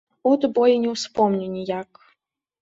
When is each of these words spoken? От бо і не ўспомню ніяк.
От 0.29 0.45
бо 0.55 0.63
і 0.71 0.79
не 0.85 0.89
ўспомню 0.95 1.51
ніяк. 1.57 2.01